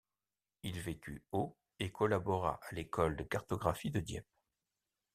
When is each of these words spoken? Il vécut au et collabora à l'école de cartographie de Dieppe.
Il 0.63 0.79
vécut 0.79 1.23
au 1.31 1.55
et 1.79 1.91
collabora 1.91 2.59
à 2.67 2.73
l'école 2.73 3.15
de 3.15 3.23
cartographie 3.23 3.91
de 3.91 3.99
Dieppe. 3.99 4.25